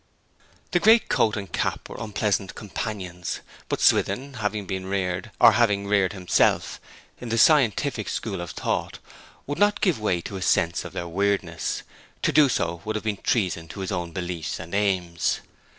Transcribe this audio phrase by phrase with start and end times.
[0.71, 5.85] The great coat and cap were unpleasant companions; but Swithin having been reared, or having
[5.85, 6.81] reared himself,
[7.19, 8.97] in the scientific school of thought,
[9.45, 11.83] would not give way to his sense of their weirdness.
[12.23, 15.41] To do so would have been treason to his own beliefs and aims.